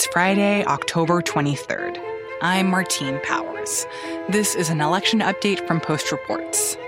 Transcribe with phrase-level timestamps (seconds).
[0.00, 1.98] It's Friday, October 23rd.
[2.40, 3.84] I'm Martine Powers.
[4.30, 6.78] This is an election update from Post Reports.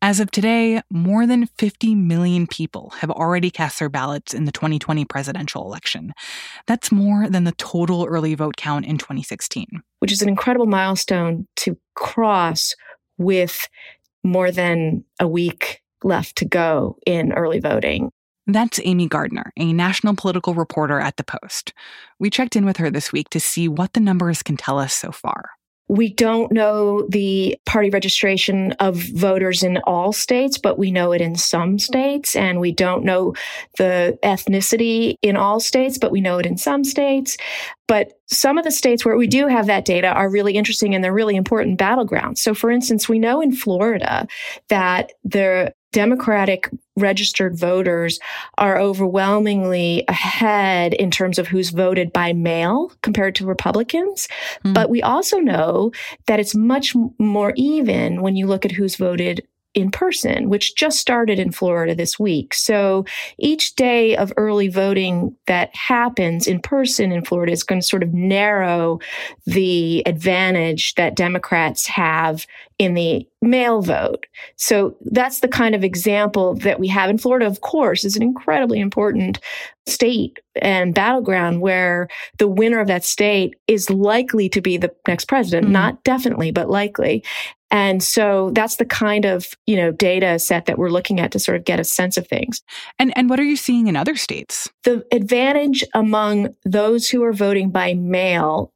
[0.00, 4.52] As of today, more than 50 million people have already cast their ballots in the
[4.52, 6.14] 2020 presidential election.
[6.66, 9.66] That's more than the total early vote count in 2016.
[9.98, 12.74] Which is an incredible milestone to cross
[13.18, 13.68] with
[14.24, 18.10] more than a week left to go in early voting.
[18.46, 21.72] That's Amy Gardner, a national political reporter at The Post.
[22.20, 24.94] We checked in with her this week to see what the numbers can tell us
[24.94, 25.50] so far.
[25.88, 31.20] We don't know the party registration of voters in all states, but we know it
[31.20, 32.34] in some states.
[32.34, 33.34] And we don't know
[33.78, 37.36] the ethnicity in all states, but we know it in some states.
[37.86, 41.04] But some of the states where we do have that data are really interesting and
[41.04, 42.38] they're really important battlegrounds.
[42.38, 44.26] So, for instance, we know in Florida
[44.68, 46.68] that the Democratic
[46.98, 48.20] registered voters
[48.58, 54.28] are overwhelmingly ahead in terms of who's voted by mail compared to Republicans.
[54.58, 54.74] Mm-hmm.
[54.74, 55.92] But we also know
[56.26, 60.98] that it's much more even when you look at who's voted in person, which just
[60.98, 62.54] started in Florida this week.
[62.54, 63.04] So
[63.38, 68.02] each day of early voting that happens in person in Florida is going to sort
[68.02, 68.98] of narrow
[69.44, 72.46] the advantage that Democrats have
[72.78, 74.26] in the mail vote.
[74.56, 78.22] So that's the kind of example that we have in Florida, of course, is an
[78.22, 79.40] incredibly important
[79.86, 85.26] state and battleground where the winner of that state is likely to be the next
[85.26, 85.72] president, mm-hmm.
[85.72, 87.22] not definitely, but likely.
[87.76, 91.38] And so that's the kind of, you know, data set that we're looking at to
[91.38, 92.62] sort of get a sense of things.
[92.98, 94.70] And and what are you seeing in other states?
[94.84, 98.72] The advantage among those who are voting by mail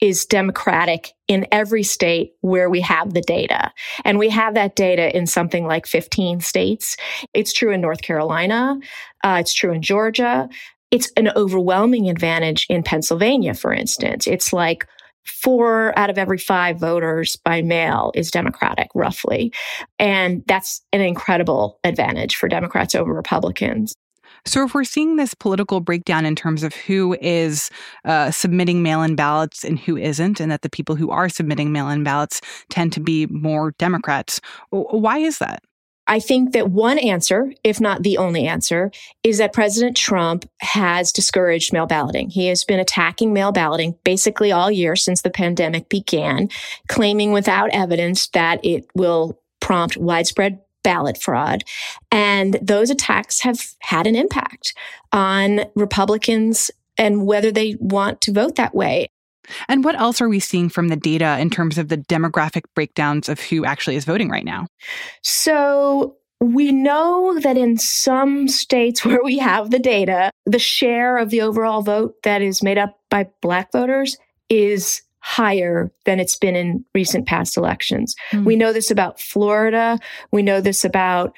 [0.00, 3.70] is democratic in every state where we have the data.
[4.02, 6.96] And we have that data in something like 15 states.
[7.34, 8.78] It's true in North Carolina.
[9.22, 10.48] Uh, it's true in Georgia.
[10.90, 14.26] It's an overwhelming advantage in Pennsylvania, for instance.
[14.26, 14.86] It's like
[15.24, 19.52] four out of every five voters by mail is Democratic, roughly.
[19.98, 23.94] And that's an incredible advantage for Democrats over Republicans.
[24.44, 27.70] So, if we're seeing this political breakdown in terms of who is
[28.04, 31.70] uh, submitting mail in ballots and who isn't, and that the people who are submitting
[31.70, 34.40] mail in ballots tend to be more Democrats,
[34.70, 35.62] why is that?
[36.06, 38.90] I think that one answer, if not the only answer,
[39.22, 42.28] is that President Trump has discouraged mail balloting.
[42.30, 46.48] He has been attacking mail balloting basically all year since the pandemic began,
[46.88, 51.62] claiming without evidence that it will prompt widespread ballot fraud.
[52.10, 54.74] And those attacks have had an impact
[55.12, 59.08] on Republicans and whether they want to vote that way.
[59.68, 63.28] And what else are we seeing from the data in terms of the demographic breakdowns
[63.28, 64.66] of who actually is voting right now?
[65.22, 71.30] So, we know that in some states where we have the data, the share of
[71.30, 74.16] the overall vote that is made up by Black voters
[74.48, 78.16] is higher than it's been in recent past elections.
[78.32, 78.44] Mm.
[78.44, 79.98] We know this about Florida.
[80.32, 81.32] We know this about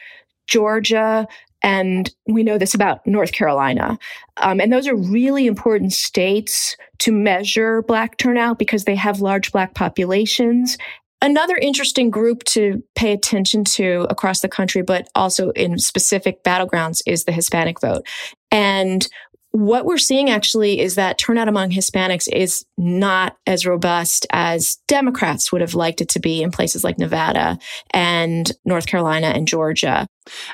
[0.47, 1.29] Georgia.
[1.65, 3.99] And we know this about North Carolina.
[4.37, 9.51] Um, and those are really important states to measure Black turnout because they have large
[9.51, 10.77] Black populations.
[11.23, 17.01] Another interesting group to pay attention to across the country, but also in specific battlegrounds,
[17.07, 18.07] is the Hispanic vote.
[18.51, 19.09] And
[19.53, 25.51] what we're seeing actually is that turnout among Hispanics is not as robust as Democrats
[25.51, 27.59] would have liked it to be in places like Nevada
[27.93, 30.07] and North Carolina and Georgia.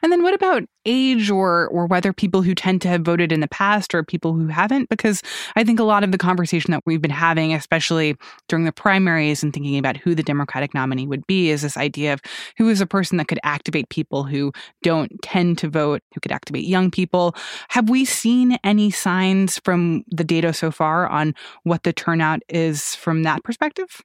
[0.02, 3.40] And then what about age or or whether people who tend to have voted in
[3.40, 4.88] the past or people who haven't?
[4.88, 5.22] Because
[5.56, 8.16] I think a lot of the conversation that we've been having especially
[8.48, 12.12] during the primaries and thinking about who the democratic nominee would be is this idea
[12.12, 12.20] of
[12.56, 16.32] who is a person that could activate people who don't tend to vote who could
[16.32, 17.34] activate young people.
[17.68, 22.94] Have we seen any signs from the data so far on what the turnout is
[22.94, 24.02] from that perspective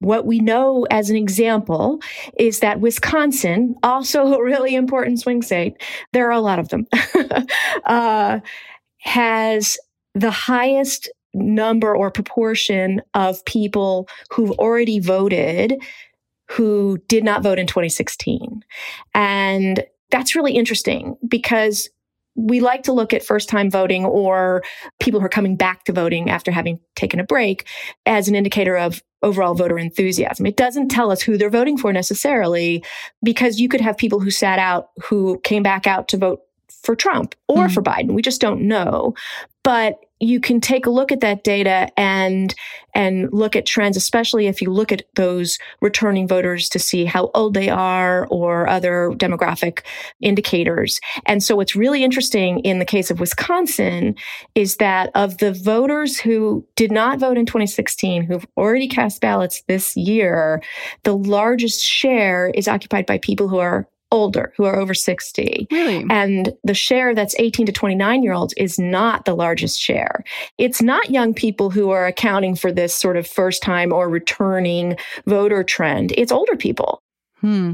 [0.00, 2.00] what we know as an example
[2.38, 5.80] is that Wisconsin, also a really important swing state,
[6.12, 6.86] there are a lot of them,
[7.84, 8.40] uh,
[8.98, 9.78] has
[10.14, 15.82] the highest number or proportion of people who've already voted
[16.48, 18.62] who did not vote in 2016.
[19.14, 21.88] And that's really interesting because
[22.36, 24.62] we like to look at first time voting or
[25.00, 27.66] people who are coming back to voting after having taken a break
[28.04, 30.46] as an indicator of overall voter enthusiasm.
[30.46, 32.84] It doesn't tell us who they're voting for necessarily
[33.22, 36.94] because you could have people who sat out who came back out to vote for
[36.94, 37.74] Trump or mm-hmm.
[37.74, 38.12] for Biden.
[38.12, 39.14] We just don't know.
[39.64, 42.54] But you can take a look at that data and
[42.94, 47.30] and look at trends especially if you look at those returning voters to see how
[47.34, 49.80] old they are or other demographic
[50.20, 50.98] indicators.
[51.26, 54.14] And so what's really interesting in the case of Wisconsin
[54.54, 59.62] is that of the voters who did not vote in 2016 who've already cast ballots
[59.68, 60.62] this year
[61.02, 65.66] the largest share is occupied by people who are older who are over 60.
[65.70, 66.04] Really?
[66.10, 70.24] And the share that's 18 to 29 year olds is not the largest share.
[70.58, 74.96] It's not young people who are accounting for this sort of first time or returning
[75.26, 76.12] voter trend.
[76.16, 77.02] It's older people.
[77.40, 77.72] Hmm.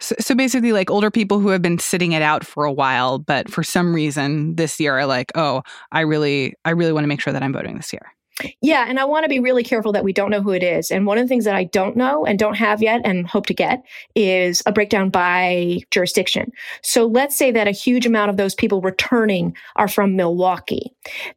[0.00, 3.18] So, so basically, like older people who have been sitting it out for a while,
[3.18, 5.62] but for some reason this year are like, oh,
[5.92, 8.12] I really, I really want to make sure that I'm voting this year.
[8.60, 10.90] Yeah, and I want to be really careful that we don't know who it is.
[10.90, 13.46] And one of the things that I don't know and don't have yet and hope
[13.46, 13.84] to get
[14.14, 16.52] is a breakdown by jurisdiction.
[16.82, 20.92] So let's say that a huge amount of those people returning are from Milwaukee.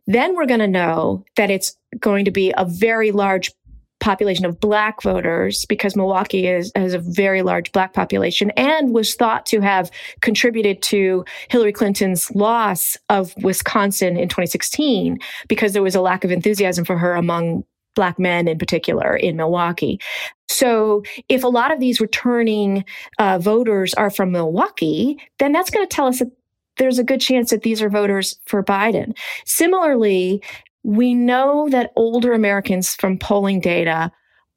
[0.07, 3.51] Then we're going to know that it's going to be a very large
[4.03, 9.15] population of black voters because Milwaukee is, has a very large black population and was
[9.15, 9.89] thought to have
[10.21, 16.31] contributed to Hillary Clinton's loss of Wisconsin in 2016 because there was a lack of
[16.31, 17.63] enthusiasm for her among
[17.95, 19.99] black men in particular in Milwaukee.
[20.49, 22.83] So if a lot of these returning
[23.19, 26.31] uh, voters are from Milwaukee, then that's going to tell us that
[26.77, 29.15] there's a good chance that these are voters for Biden.
[29.45, 30.41] Similarly,
[30.83, 34.11] we know that older Americans from polling data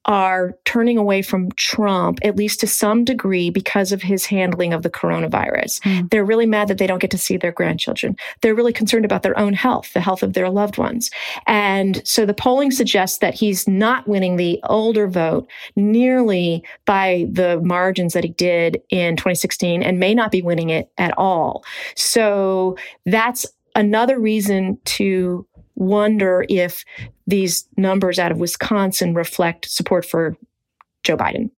[0.06, 4.82] are turning away from Trump, at least to some degree, because of his handling of
[4.82, 5.80] the coronavirus.
[5.80, 6.10] Mm.
[6.10, 8.16] They're really mad that they don't get to see their grandchildren.
[8.40, 11.10] They're really concerned about their own health, the health of their loved ones.
[11.46, 17.60] And so the polling suggests that he's not winning the older vote nearly by the
[17.62, 21.64] margins that he did in 2016 and may not be winning it at all.
[21.96, 22.76] So
[23.06, 23.44] that's
[23.74, 25.46] another reason to
[25.76, 26.84] wonder if
[27.26, 30.36] these numbers out of Wisconsin reflect support for
[31.04, 31.50] Joe Biden.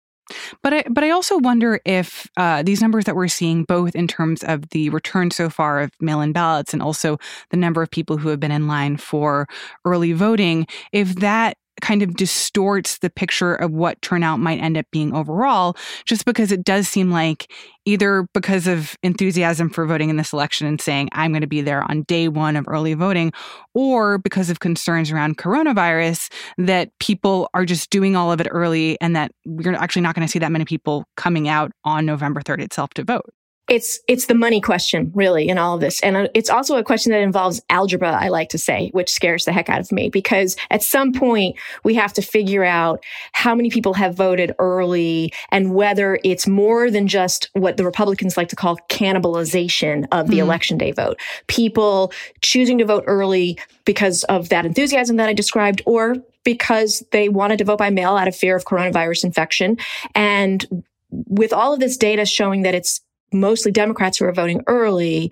[0.62, 4.06] But I, but I also wonder if uh, these numbers that we're seeing, both in
[4.06, 7.16] terms of the return so far of mail-in ballots and also
[7.50, 9.46] the number of people who have been in line for
[9.86, 14.86] early voting, if that kind of distorts the picture of what turnout might end up
[14.90, 17.52] being overall, just because it does seem like
[17.84, 21.62] either because of enthusiasm for voting in this election and saying, I'm going to be
[21.62, 23.32] there on day one of early voting,
[23.74, 29.00] or because of concerns around coronavirus, that people are just doing all of it early
[29.00, 32.40] and that we're actually not going to see that many people coming out on November
[32.40, 33.30] 3rd itself to vote
[33.68, 36.00] it's it's the money question really in all of this.
[36.00, 39.44] And uh, it's also a question that involves algebra i like to say which scares
[39.44, 43.54] the heck out of me because at some point we have to figure out how
[43.54, 48.48] many people have voted early and whether it's more than just what the republicans like
[48.48, 50.42] to call cannibalization of the mm-hmm.
[50.42, 51.18] election day vote.
[51.46, 57.28] People choosing to vote early because of that enthusiasm that i described or because they
[57.28, 59.76] wanted to vote by mail out of fear of coronavirus infection.
[60.14, 63.00] And with all of this data showing that it's
[63.32, 65.30] mostly Democrats who are voting early,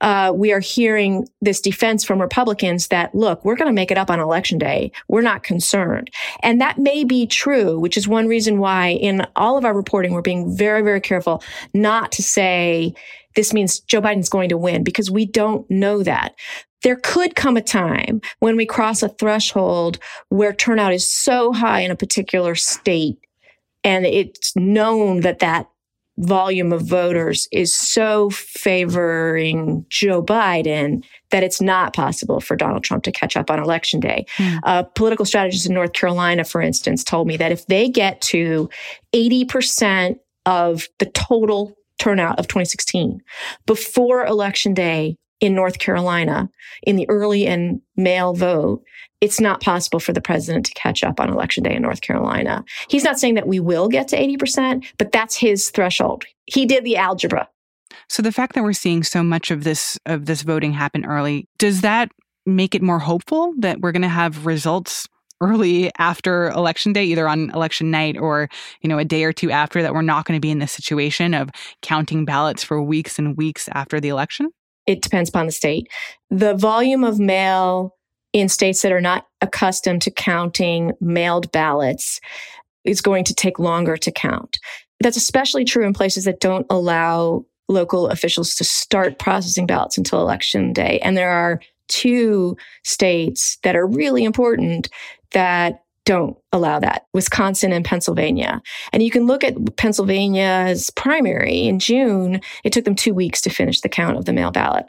[0.00, 3.98] uh, we are hearing this defense from Republicans that, look, we're going to make it
[3.98, 4.92] up on election day.
[5.08, 6.10] We're not concerned.
[6.42, 10.12] And that may be true, which is one reason why in all of our reporting,
[10.12, 12.94] we're being very, very careful not to say
[13.34, 16.34] this means Joe Biden's going to win because we don't know that.
[16.82, 19.98] There could come a time when we cross a threshold
[20.28, 23.18] where turnout is so high in a particular state
[23.86, 25.68] and it's known that that
[26.18, 33.04] volume of voters is so favoring Joe Biden that it's not possible for Donald Trump
[33.04, 34.24] to catch up on election day.
[34.36, 34.58] Mm.
[34.64, 38.68] Uh, political strategists in North Carolina, for instance, told me that if they get to
[39.14, 43.20] 80% of the total turnout of 2016
[43.66, 46.48] before election day in North Carolina
[46.82, 48.82] in the early and mail vote,
[49.20, 52.64] it's not possible for the president to catch up on election day in North Carolina.
[52.88, 56.24] He's not saying that we will get to 80%, but that's his threshold.
[56.46, 57.48] He did the algebra.
[58.08, 61.48] So the fact that we're seeing so much of this of this voting happen early,
[61.58, 62.10] does that
[62.44, 65.08] make it more hopeful that we're going to have results
[65.40, 68.48] early after election day either on election night or
[68.80, 70.72] you know a day or two after that we're not going to be in this
[70.72, 71.50] situation of
[71.82, 74.50] counting ballots for weeks and weeks after the election
[74.86, 75.88] it depends upon the state
[76.30, 77.96] the volume of mail
[78.32, 82.20] in states that are not accustomed to counting mailed ballots
[82.84, 84.58] is going to take longer to count.
[85.00, 90.20] That's especially true in places that don't allow local officials to start processing ballots until
[90.20, 91.00] election day.
[91.02, 94.88] And there are two states that are really important
[95.32, 97.06] that don't allow that.
[97.12, 98.62] Wisconsin and Pennsylvania.
[98.92, 102.40] And you can look at Pennsylvania's primary in June.
[102.64, 104.86] It took them two weeks to finish the count of the mail ballot.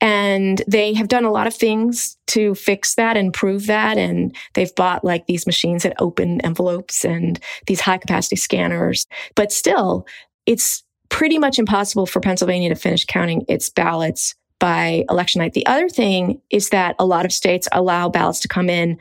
[0.00, 3.96] And they have done a lot of things to fix that and prove that.
[3.96, 9.06] And they've bought like these machines that open envelopes and these high capacity scanners.
[9.36, 10.04] But still,
[10.46, 15.52] it's pretty much impossible for Pennsylvania to finish counting its ballots by election night.
[15.52, 18.98] The other thing is that a lot of states allow ballots to come in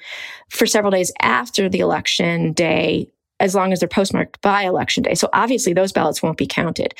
[0.49, 5.15] for several days after the election day, as long as they're postmarked by election day.
[5.15, 6.93] So obviously those ballots won't be counted.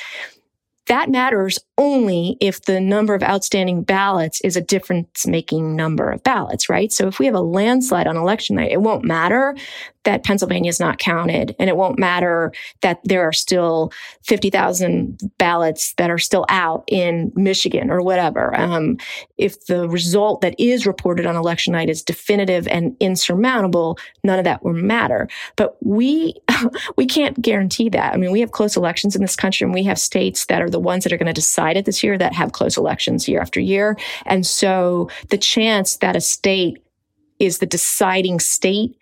[0.86, 6.22] That matters only if the number of outstanding ballots is a difference making number of
[6.22, 6.92] ballots, right?
[6.92, 9.56] So if we have a landslide on election night, it won't matter
[10.06, 11.54] that Pennsylvania is not counted.
[11.58, 17.32] And it won't matter that there are still 50,000 ballots that are still out in
[17.34, 18.58] Michigan or whatever.
[18.58, 18.98] Um,
[19.36, 24.44] if the result that is reported on election night is definitive and insurmountable, none of
[24.44, 25.28] that will matter.
[25.56, 26.34] But we,
[26.96, 28.14] we can't guarantee that.
[28.14, 30.70] I mean, we have close elections in this country and we have states that are
[30.70, 33.40] the ones that are going to decide it this year that have close elections year
[33.40, 33.98] after year.
[34.24, 36.80] And so the chance that a state
[37.40, 38.96] is the deciding state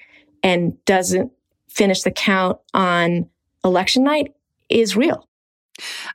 [0.44, 1.32] and doesn't
[1.68, 3.28] finish the count on
[3.64, 4.32] election night
[4.68, 5.26] is real.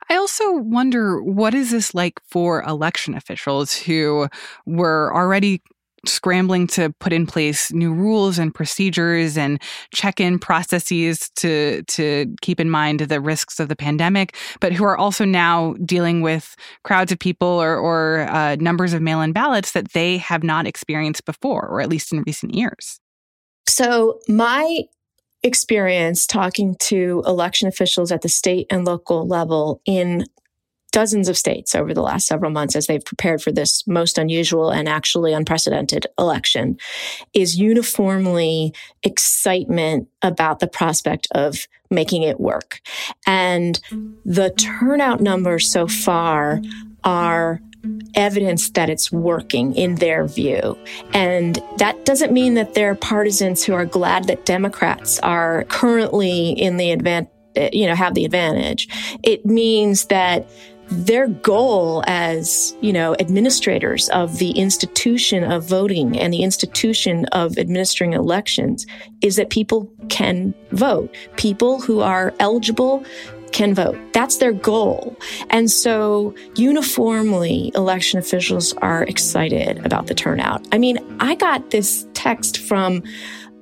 [0.08, 4.28] I also wonder what is this like for election officials who
[4.64, 5.60] were already
[6.06, 9.60] scrambling to put in place new rules and procedures and
[9.92, 14.96] check-in processes to to keep in mind the risks of the pandemic, but who are
[14.96, 19.92] also now dealing with crowds of people or, or uh, numbers of mail-in ballots that
[19.92, 22.98] they have not experienced before, or at least in recent years.
[23.66, 24.84] So, my
[25.42, 30.24] experience talking to election officials at the state and local level in
[30.92, 34.70] dozens of states over the last several months as they've prepared for this most unusual
[34.70, 36.76] and actually unprecedented election
[37.32, 42.80] is uniformly excitement about the prospect of making it work.
[43.26, 43.80] And
[44.24, 46.60] the turnout numbers so far
[47.04, 47.60] are
[48.14, 50.76] evidence that it's working in their view.
[51.12, 56.76] And that doesn't mean that they're partisans who are glad that Democrats are currently in
[56.76, 57.28] the advan-
[57.72, 58.88] you know, have the advantage.
[59.22, 60.48] It means that
[60.92, 67.58] their goal as, you know, administrators of the institution of voting and the institution of
[67.58, 68.86] administering elections
[69.20, 71.14] is that people can vote.
[71.36, 73.04] People who are eligible
[73.52, 73.98] can vote.
[74.12, 75.16] That's their goal.
[75.50, 80.66] And so uniformly, election officials are excited about the turnout.
[80.72, 83.02] I mean, I got this text from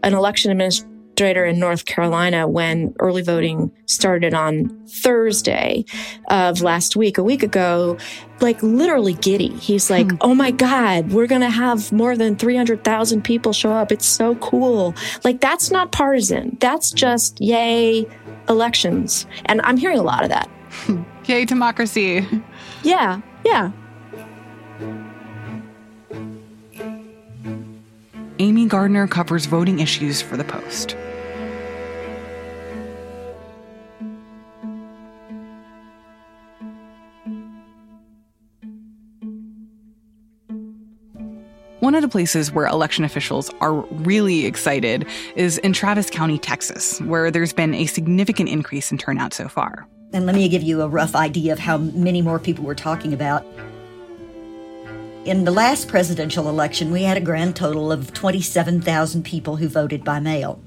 [0.03, 5.85] an election administrator in North Carolina when early voting started on Thursday
[6.31, 7.99] of last week, a week ago,
[8.41, 9.49] like literally giddy.
[9.49, 10.17] He's like, hmm.
[10.21, 13.91] Oh my God, we're going to have more than 300,000 people show up.
[13.91, 14.95] It's so cool.
[15.25, 16.57] Like, that's not partisan.
[16.61, 18.07] That's just yay
[18.49, 19.27] elections.
[19.47, 20.49] And I'm hearing a lot of that.
[21.27, 22.27] Yay, democracy.
[22.83, 23.73] Yeah, yeah.
[28.41, 30.97] Amy Gardner covers voting issues for The Post.
[41.89, 47.01] One of the places where election officials are really excited is in Travis County, Texas,
[47.01, 49.89] where there's been a significant increase in turnout so far.
[50.13, 53.15] And let me give you a rough idea of how many more people we're talking
[53.15, 53.47] about.
[55.25, 60.05] In the last presidential election, we had a grand total of 27,000 people who voted
[60.05, 60.63] by mail.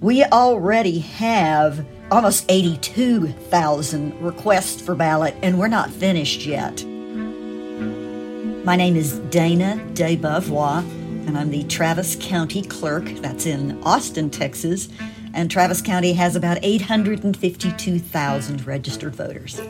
[0.00, 6.84] We already have almost 82,000 requests for ballot, and we're not finished yet.
[8.64, 10.80] My name is Dana DeBeauvoir,
[11.26, 13.04] and I'm the Travis County Clerk.
[13.16, 14.88] That's in Austin, Texas.
[15.32, 19.60] And Travis County has about 852,000 registered voters.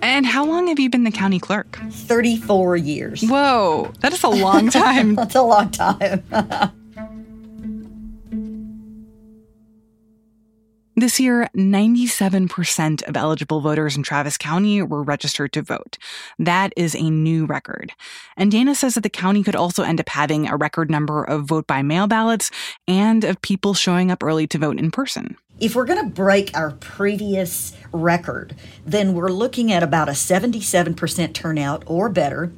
[0.00, 1.80] And how long have you been the county clerk?
[1.90, 3.22] 34 years.
[3.22, 5.16] Whoa, that is a long time.
[5.16, 6.22] That's a long time.
[10.96, 15.98] This year, 97% of eligible voters in Travis County were registered to vote.
[16.38, 17.92] That is a new record.
[18.36, 21.46] And Dana says that the county could also end up having a record number of
[21.46, 22.52] vote by mail ballots
[22.86, 25.36] and of people showing up early to vote in person.
[25.58, 28.54] If we're going to break our previous record,
[28.86, 32.52] then we're looking at about a 77% turnout or better.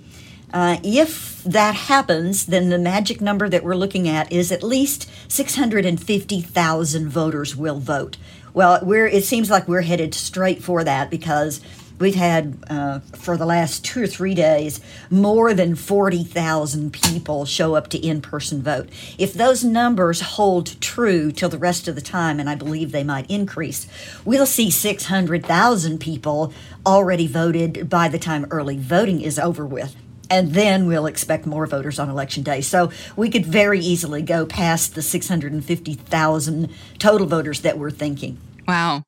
[0.53, 5.09] Uh, if that happens, then the magic number that we're looking at is at least
[5.29, 8.17] 650,000 voters will vote.
[8.55, 11.61] Well, we're, it seems like we're headed straight for that because
[11.99, 17.75] We've had, uh, for the last two or three days, more than 40,000 people show
[17.75, 18.91] up to in person vote.
[19.17, 23.05] If those numbers hold true till the rest of the time, and I believe they
[23.05, 23.87] might increase,
[24.27, 26.53] we'll see 600,000 people
[26.85, 29.97] already voted by the time early voting is over with
[30.31, 32.61] and then we'll expect more voters on election day.
[32.61, 38.39] So we could very easily go past the 650,000 total voters that we're thinking.
[38.67, 39.05] Wow.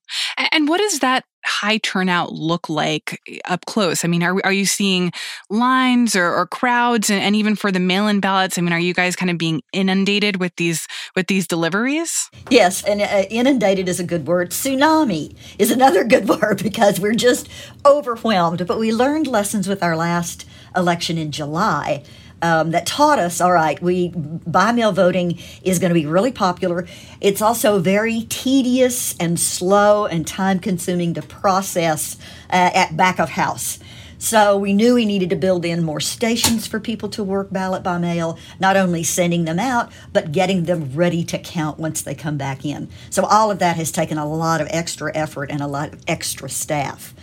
[0.52, 4.04] And what does that high turnout look like up close?
[4.04, 5.12] I mean, are, are you seeing
[5.50, 8.58] lines or, or crowds and, and, even for the mail-in ballots?
[8.58, 10.86] I mean, are you guys kind of being inundated with these
[11.16, 12.30] with these deliveries?
[12.50, 14.50] Yes, and uh, inundated is a good word.
[14.50, 17.48] Tsunami is another good word because we're just
[17.84, 18.66] overwhelmed.
[18.66, 20.44] But we learned lessons with our last
[20.76, 22.04] election in July
[22.42, 26.32] um, that taught us all right, we by mail voting is going to be really
[26.32, 26.86] popular.
[27.20, 32.16] It's also very tedious and slow and time consuming to process
[32.50, 33.78] uh, at back of house.
[34.20, 37.84] So we knew we needed to build in more stations for people to work ballot
[37.84, 42.16] by mail, not only sending them out, but getting them ready to count once they
[42.16, 42.88] come back in.
[43.10, 46.02] So all of that has taken a lot of extra effort and a lot of
[46.08, 47.14] extra staff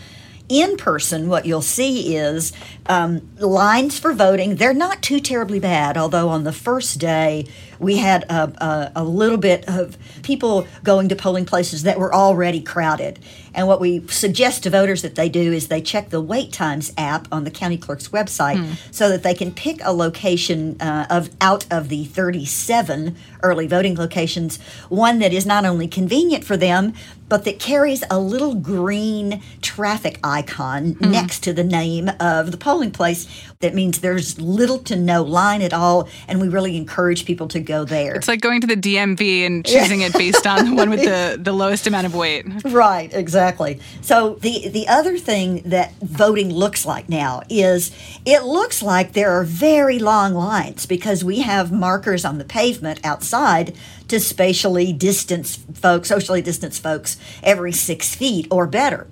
[0.49, 2.53] in person, what you'll see is
[2.85, 4.55] um, lines for voting.
[4.55, 7.47] They're not too terribly bad, although on the first day
[7.79, 12.13] we had a, a, a, little bit of people going to polling places that were
[12.13, 13.19] already crowded.
[13.53, 16.91] And what we suggest to voters that they do is they check the wait times
[16.97, 18.73] app on the county clerk's website hmm.
[18.91, 23.95] so that they can pick a location uh, of out of the 37 early voting
[23.95, 26.93] locations, one that is not only convenient for them,
[27.27, 31.09] but that carries a little green traffic icon mm.
[31.09, 33.27] next to the name of the polling place.
[33.59, 37.59] That means there's little to no line at all, and we really encourage people to
[37.65, 38.15] go there.
[38.15, 41.37] It's like going to the DMV and choosing it based on the one with the,
[41.41, 42.45] the lowest amount of wait.
[42.63, 43.79] Right, exactly.
[44.01, 47.91] So the the other thing that voting looks like now is
[48.25, 52.99] it looks like there are very long lines because we have markers on the pavement
[53.03, 53.75] outside
[54.07, 59.07] to spatially distance folks, socially distance folks every six feet or better.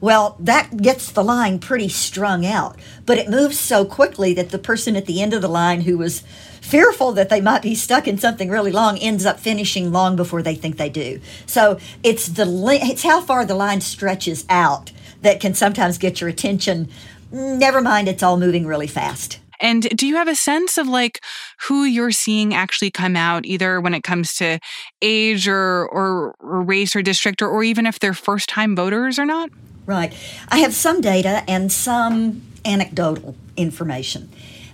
[0.00, 4.58] Well, that gets the line pretty strung out, but it moves so quickly that the
[4.58, 6.22] person at the end of the line who was
[6.70, 10.42] fearful that they might be stuck in something really long ends up finishing long before
[10.42, 11.20] they think they do.
[11.46, 12.46] So it's the
[12.80, 16.88] it's how far the line stretches out that can sometimes get your attention.
[17.32, 19.38] Never mind, it's all moving really fast.
[19.60, 21.22] And do you have a sense of like
[21.68, 24.58] who you're seeing actually come out, either when it comes to
[25.02, 29.18] age or or, or race or district, or, or even if they're first time voters
[29.18, 29.50] or not?
[29.86, 30.14] Right.
[30.48, 34.30] I have some data and some anecdotal information.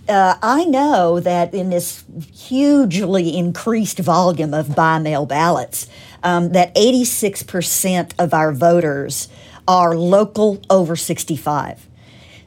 [0.09, 5.88] Uh, I know that in this hugely increased volume of by mail ballots,
[6.23, 9.29] um, that 86% of our voters
[9.66, 11.88] are local over 65.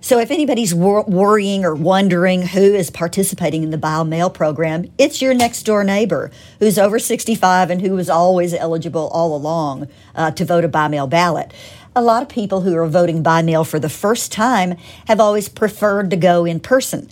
[0.01, 4.89] So if anybody's wor- worrying or wondering who is participating in the by mail program,
[4.97, 9.89] it's your next door neighbor who's over 65 and who was always eligible all along
[10.15, 11.53] uh, to vote a by mail ballot.
[11.93, 15.49] A lot of people who are voting by mail for the first time have always
[15.49, 17.09] preferred to go in person.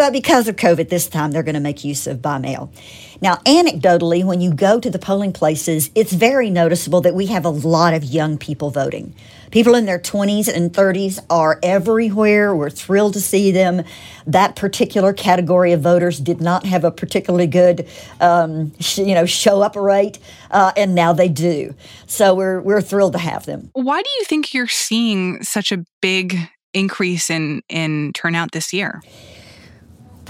[0.00, 2.72] But because of COVID this time, they're going to make use of by mail.
[3.20, 7.44] Now, anecdotally, when you go to the polling places, it's very noticeable that we have
[7.44, 9.14] a lot of young people voting.
[9.50, 12.56] People in their 20s and 30s are everywhere.
[12.56, 13.82] We're thrilled to see them.
[14.26, 17.86] That particular category of voters did not have a particularly good,
[18.22, 20.18] um, sh- you know, show up rate,
[20.50, 21.74] uh, and now they do.
[22.06, 23.68] So we're we're thrilled to have them.
[23.74, 26.38] Why do you think you're seeing such a big
[26.72, 29.02] increase in in turnout this year?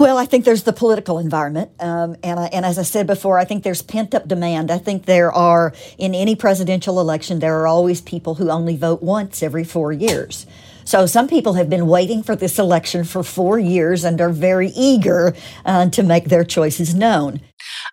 [0.01, 3.37] Well, I think there's the political environment, um, and I, and as I said before,
[3.37, 4.71] I think there's pent up demand.
[4.71, 9.03] I think there are in any presidential election there are always people who only vote
[9.03, 10.47] once every four years.
[10.85, 14.69] So some people have been waiting for this election for four years and are very
[14.69, 15.35] eager
[15.65, 17.39] uh, to make their choices known.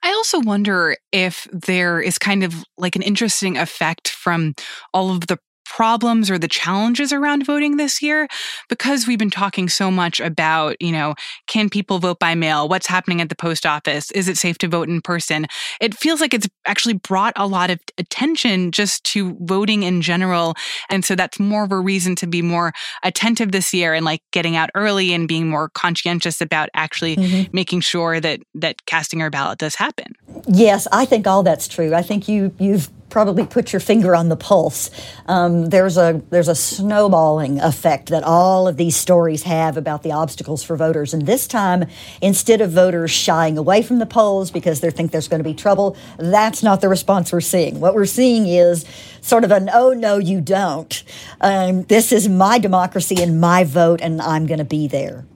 [0.03, 4.55] I also wonder if there is kind of like an interesting effect from
[4.95, 5.39] all of the
[5.79, 8.27] problems or the challenges around voting this year
[8.69, 11.15] because we've been talking so much about, you know,
[11.47, 12.69] can people vote by mail?
[12.69, 14.11] What's happening at the post office?
[14.11, 15.47] Is it safe to vote in person?
[15.81, 20.57] It feels like it's actually brought a lot of attention just to voting in general.
[20.91, 22.73] And so that's more of a reason to be more
[23.05, 27.49] attentive this year and like getting out early and being more conscientious about actually mm-hmm.
[27.53, 30.13] making sure that that casting our ballot does happen.
[30.49, 31.95] Yes, I think all that's true.
[31.95, 34.91] I think you you've probably put your finger on the pulse.
[35.27, 40.13] Um, there's a there's a snowballing effect that all of these stories have about the
[40.13, 41.15] obstacles for voters.
[41.15, 41.87] And this time,
[42.21, 45.55] instead of voters shying away from the polls because they think there's going to be
[45.55, 47.81] trouble, that's not the response we're seeing.
[47.81, 48.85] What we're seeing is
[49.21, 51.03] sort of an "oh no, you don't."
[51.41, 55.27] Um, this is my democracy and my vote, and I'm going to be there.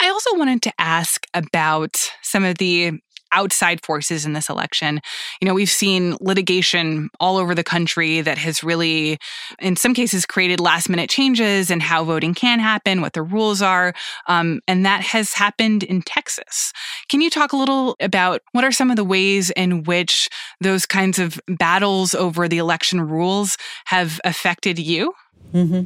[0.00, 3.00] I also wanted to ask about some of the
[3.32, 5.00] outside forces in this election.
[5.40, 9.18] You know, we've seen litigation all over the country that has really,
[9.58, 13.62] in some cases, created last minute changes in how voting can happen, what the rules
[13.62, 13.94] are.
[14.26, 16.72] Um, and that has happened in Texas.
[17.08, 20.28] Can you talk a little about what are some of the ways in which
[20.60, 25.14] those kinds of battles over the election rules have affected you?
[25.52, 25.82] Mm-hmm.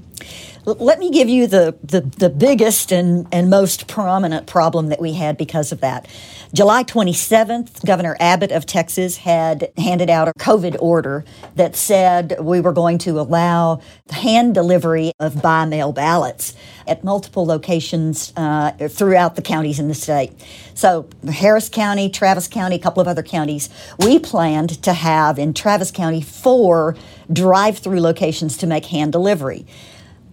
[0.65, 5.15] Let me give you the, the, the biggest and, and most prominent problem that we
[5.15, 6.07] had because of that.
[6.55, 11.25] July 27th, Governor Abbott of Texas had handed out a COVID order
[11.57, 16.55] that said we were going to allow hand delivery of by mail ballots
[16.87, 20.33] at multiple locations uh, throughout the counties in the state.
[20.75, 25.55] So, Harris County, Travis County, a couple of other counties, we planned to have in
[25.55, 26.97] Travis County four
[27.31, 29.67] drive through locations to make hand delivery.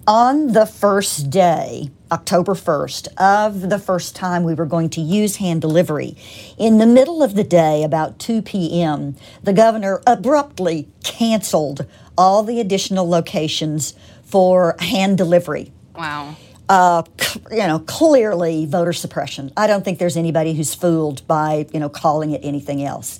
[0.07, 5.35] On the first day, October 1st, of the first time we were going to use
[5.35, 6.17] hand delivery,
[6.57, 11.85] in the middle of the day, about 2 p.m., the governor abruptly canceled
[12.17, 15.71] all the additional locations for hand delivery.
[15.95, 16.35] Wow.
[16.67, 17.03] Uh,
[17.51, 19.51] you know, clearly voter suppression.
[19.55, 23.19] I don't think there's anybody who's fooled by, you know, calling it anything else.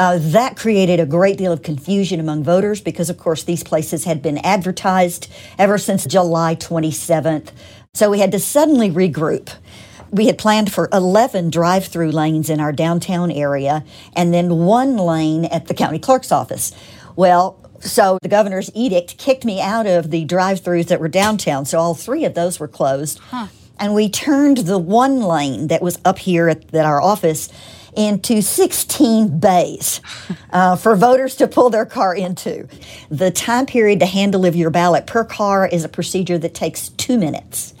[0.00, 4.04] Uh, that created a great deal of confusion among voters because, of course, these places
[4.04, 7.50] had been advertised ever since July 27th.
[7.92, 9.52] So we had to suddenly regroup.
[10.10, 13.84] We had planned for 11 drive through lanes in our downtown area
[14.16, 16.72] and then one lane at the county clerk's office.
[17.14, 21.66] Well, so the governor's edict kicked me out of the drive throughs that were downtown.
[21.66, 23.18] So all three of those were closed.
[23.18, 23.48] Huh.
[23.78, 27.50] And we turned the one lane that was up here at, at our office
[27.96, 30.00] into 16 bays
[30.50, 32.68] uh, for voters to pull their car into.
[33.10, 36.88] The time period to hand deliver your ballot per car is a procedure that takes
[36.90, 37.74] two minutes.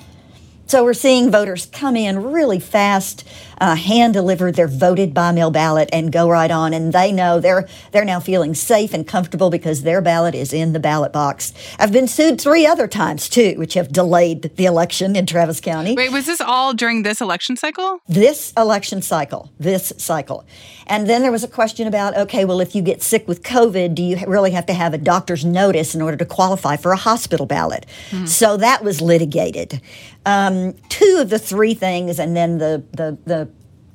[0.66, 3.26] So we're seeing voters come in really fast,
[3.60, 6.72] uh, hand deliver their voted by mail ballot, and go right on.
[6.72, 10.72] And they know they're they're now feeling safe and comfortable because their ballot is in
[10.72, 11.52] the ballot box.
[11.78, 15.94] I've been sued three other times too, which have delayed the election in Travis County.
[15.94, 18.00] Wait, was this all during this election cycle?
[18.08, 20.46] This election cycle, this cycle.
[20.86, 23.94] And then there was a question about okay, well, if you get sick with COVID,
[23.94, 26.96] do you really have to have a doctor's notice in order to qualify for a
[26.96, 27.86] hospital ballot?
[28.10, 28.26] Mm-hmm.
[28.26, 29.80] So that was litigated.
[30.26, 33.49] Um, two of the three things, and then the, the, the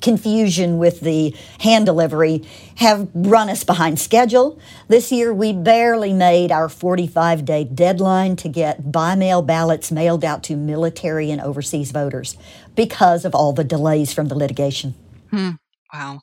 [0.06, 2.44] confusion with the hand delivery
[2.76, 4.60] have run us behind schedule.
[4.88, 10.24] This year, we barely made our 45 day deadline to get by mail ballots mailed
[10.24, 12.38] out to military and overseas voters
[12.76, 14.94] because of all the delays from the litigation.
[15.32, 15.52] Hmm.
[15.91, 16.22] Wow.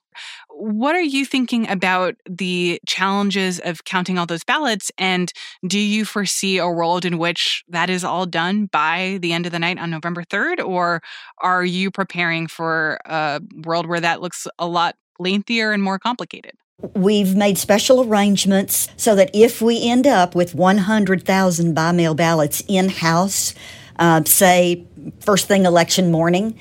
[0.63, 4.93] What are you thinking about the challenges of counting all those ballots?
[4.97, 5.33] And
[5.67, 9.51] do you foresee a world in which that is all done by the end of
[9.51, 10.65] the night on November 3rd?
[10.65, 11.03] Or
[11.39, 16.53] are you preparing for a world where that looks a lot lengthier and more complicated?
[16.95, 22.63] We've made special arrangements so that if we end up with 100,000 by mail ballots
[22.69, 23.53] in house,
[23.99, 24.87] uh, say
[25.19, 26.57] first thing election morning,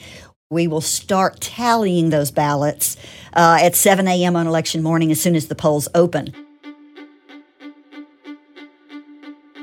[0.51, 2.97] we will start tallying those ballots
[3.33, 4.35] uh, at 7 a.m.
[4.35, 6.35] on election morning as soon as the polls open.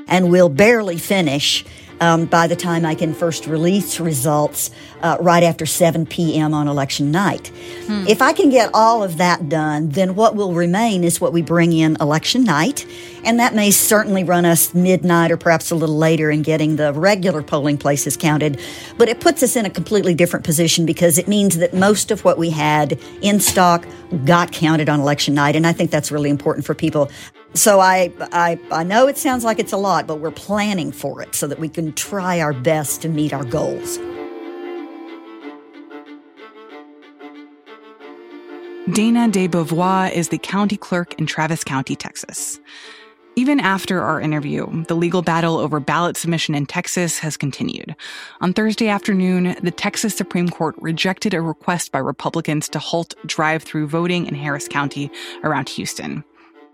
[0.07, 1.63] And we'll barely finish
[2.01, 6.53] um, by the time I can first release results uh, right after 7 p.m.
[6.53, 7.47] on election night.
[7.85, 8.05] Hmm.
[8.07, 11.41] If I can get all of that done, then what will remain is what we
[11.41, 12.85] bring in election night.
[13.23, 16.93] And that may certainly run us midnight or perhaps a little later in getting the
[16.93, 18.59] regular polling places counted.
[18.97, 22.23] But it puts us in a completely different position because it means that most of
[22.23, 23.85] what we had in stock
[24.25, 25.55] got counted on election night.
[25.55, 27.09] And I think that's really important for people.
[27.53, 31.21] So I, I, I know it sounds like it's a lot, but we're planning for
[31.21, 33.97] it so that we can try our best to meet our goals.
[38.93, 42.59] Dana DeBeauvoir is the county clerk in Travis County, Texas.
[43.35, 47.95] Even after our interview, the legal battle over ballot submission in Texas has continued.
[48.41, 53.63] On Thursday afternoon, the Texas Supreme Court rejected a request by Republicans to halt drive
[53.63, 55.11] through voting in Harris County
[55.43, 56.23] around Houston.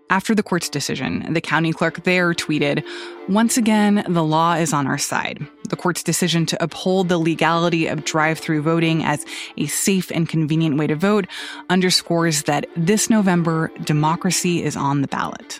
[0.10, 2.86] After the court's decision, the county clerk there tweeted,
[3.28, 5.48] Once again, the law is on our side.
[5.70, 9.26] The court's decision to uphold the legality of drive through voting as
[9.58, 11.26] a safe and convenient way to vote
[11.72, 15.60] underscores that this November, democracy is on the ballot.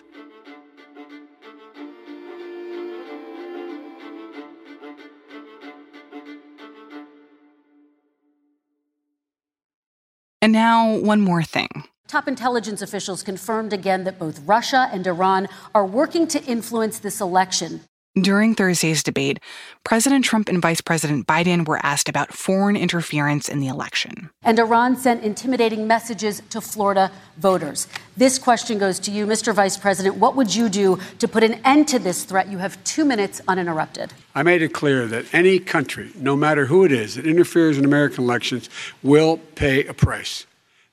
[10.46, 11.68] And now, one more thing.
[12.06, 17.20] Top intelligence officials confirmed again that both Russia and Iran are working to influence this
[17.20, 17.80] election.
[18.18, 19.40] During Thursday's debate,
[19.84, 24.30] President Trump and Vice President Biden were asked about foreign interference in the election.
[24.42, 27.86] And Iran sent intimidating messages to Florida voters.
[28.16, 29.54] This question goes to you, Mr.
[29.54, 30.16] Vice President.
[30.16, 32.48] What would you do to put an end to this threat?
[32.48, 34.14] You have two minutes uninterrupted.
[34.34, 37.84] I made it clear that any country, no matter who it is, that interferes in
[37.84, 38.70] American elections
[39.02, 40.46] will pay a price.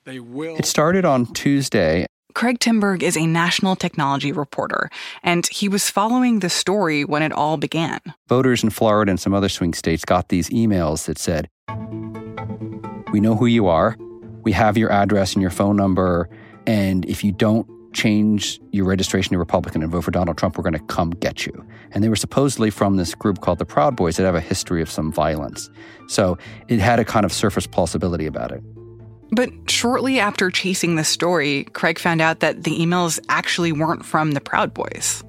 [0.04, 0.56] They will.
[0.56, 4.90] It started on Tuesday Craig Timberg is a national technology reporter,
[5.22, 8.00] and he was following the story when it all began.
[8.28, 11.48] Voters in Florida and some other swing states got these emails that said,
[13.12, 13.96] We know who you are,
[14.42, 16.28] we have your address and your phone number,
[16.66, 20.64] and if you don't change your registration to Republican and vote for Donald Trump, we're
[20.64, 21.64] going to come get you.
[21.92, 24.82] And they were supposedly from this group called the Proud Boys that have a history
[24.82, 25.70] of some violence.
[26.08, 28.60] So it had a kind of surface plausibility about it.
[29.34, 34.32] But shortly after chasing the story, Craig found out that the emails actually weren't from
[34.32, 35.24] the Proud Boys.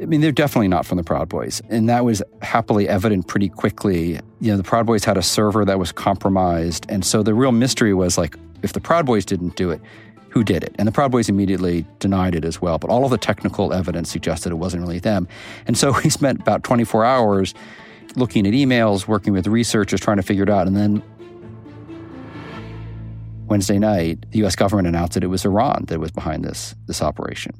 [0.00, 1.60] I mean, they're definitely not from the Proud Boys.
[1.68, 4.18] And that was happily evident pretty quickly.
[4.40, 6.86] You know, the Proud Boys had a server that was compromised.
[6.88, 9.80] And so the real mystery was like, if the Proud Boys didn't do it,
[10.30, 10.74] who did it?
[10.78, 12.78] And the Proud Boys immediately denied it as well.
[12.78, 15.28] But all of the technical evidence suggested it wasn't really them.
[15.66, 17.54] And so we spent about 24 hours
[18.16, 20.66] looking at emails, working with researchers, trying to figure it out.
[20.66, 21.02] And then
[23.46, 24.56] Wednesday night, the U.S.
[24.56, 27.54] government announced that it was Iran that was behind this, this operation.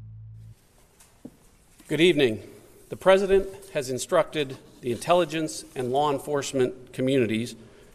[1.88, 2.42] Good evening.
[2.88, 7.54] The President has instructed the intelligence and law enforcement communities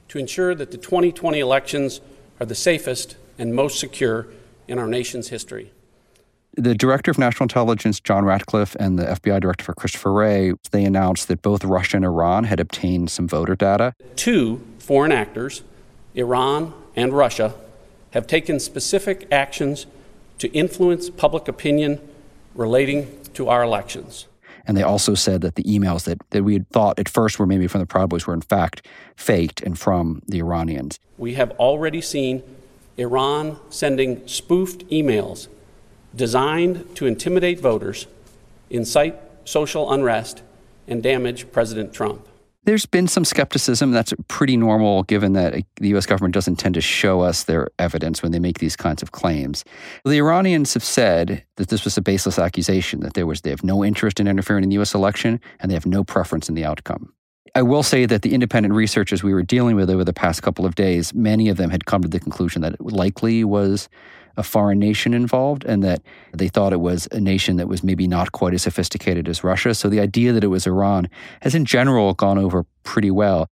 [0.09, 2.01] to ensure that the 2020 elections
[2.39, 4.27] are the safest and most secure
[4.67, 5.71] in our nation's history.
[6.55, 10.83] The Director of National Intelligence, John Ratcliffe, and the FBI Director for Christopher Wray, they
[10.83, 13.93] announced that both Russia and Iran had obtained some voter data.
[14.15, 15.63] Two foreign actors,
[16.15, 17.53] Iran and Russia,
[18.11, 19.85] have taken specific actions
[20.39, 21.99] to influence public opinion
[22.55, 24.27] relating to our elections.
[24.65, 27.47] And they also said that the emails that, that we had thought at first were
[27.47, 30.99] maybe from the Proud Boys were in fact faked and from the Iranians.
[31.17, 32.43] We have already seen
[32.97, 35.47] Iran sending spoofed emails
[36.15, 38.07] designed to intimidate voters,
[38.69, 40.43] incite social unrest,
[40.87, 42.27] and damage President Trump.
[42.63, 43.91] There's been some skepticism.
[43.91, 47.69] That's pretty normal given that eh, the US government doesn't tend to show us their
[47.79, 49.63] evidence when they make these kinds of claims.
[50.03, 53.63] The Iranians have said that this was a baseless accusation, that there was they have
[53.63, 56.65] no interest in interfering in the US election and they have no preference in the
[56.65, 57.13] outcome.
[57.55, 60.65] I will say that the independent researchers we were dealing with over the past couple
[60.65, 63.89] of days, many of them had come to the conclusion that it likely was
[64.39, 66.01] a foreign nation involved and that
[66.33, 69.75] they thought it was a nation that was maybe not quite as sophisticated as Russia.
[69.75, 71.09] So the idea that it was Iran
[71.41, 73.47] has in general gone over pretty well.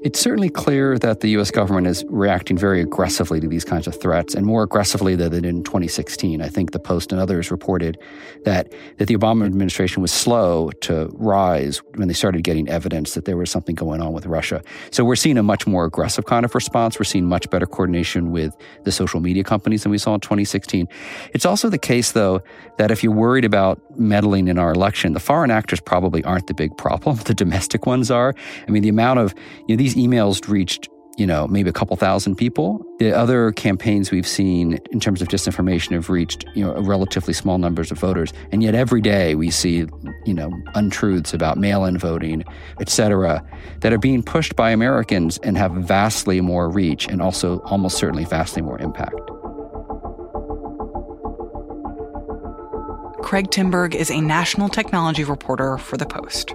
[0.00, 4.00] It's certainly clear that the US government is reacting very aggressively to these kinds of
[4.00, 6.40] threats and more aggressively than in 2016.
[6.40, 7.98] I think the Post and others reported
[8.44, 13.24] that, that the Obama administration was slow to rise when they started getting evidence that
[13.24, 14.62] there was something going on with Russia.
[14.92, 16.96] So we're seeing a much more aggressive kind of response.
[17.00, 20.86] We're seeing much better coordination with the social media companies than we saw in 2016.
[21.34, 22.40] It's also the case, though,
[22.76, 26.54] that if you're worried about meddling in our election, the foreign actors probably aren't the
[26.54, 27.18] big problem.
[27.28, 28.34] The domestic ones are.
[28.66, 29.34] I mean, the amount of,
[29.66, 32.80] you know, these emails reached you know, maybe a couple thousand people.
[33.00, 37.58] The other campaigns we've seen in terms of disinformation have reached, you know, relatively small
[37.58, 38.32] numbers of voters.
[38.52, 39.84] And yet every day we see,
[40.24, 42.44] you know, untruths about mail-in voting,
[42.80, 43.44] et cetera,
[43.80, 48.24] that are being pushed by Americans and have vastly more reach and also almost certainly
[48.24, 49.18] vastly more impact.
[53.24, 56.54] Craig Timberg is a national technology reporter for The Post.